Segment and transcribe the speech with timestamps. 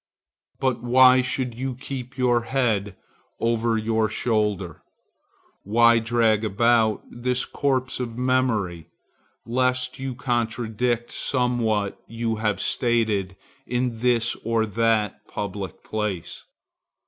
[0.59, 2.95] But why should you keep your head
[3.39, 4.81] over your shoulder?
[5.61, 8.87] Why drag about this corpse of your memory,
[9.45, 13.35] lest you contradict somewhat you have stated
[13.67, 16.45] in this or that public place?